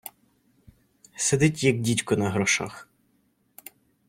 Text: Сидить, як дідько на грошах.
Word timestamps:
Сидить, 1.15 1.63
як 1.63 1.79
дідько 1.81 2.17
на 2.17 2.29
грошах. 2.29 2.87